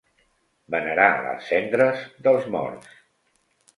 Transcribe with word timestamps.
Venerar 0.75 1.09
les 1.27 1.45
cendres 1.49 2.03
dels 2.29 2.49
morts. 2.57 3.01